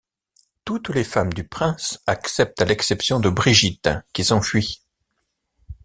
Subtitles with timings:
[0.65, 4.81] Toutes les femmes du prince acceptent à l'exception de Brigitte qui s'enfuit.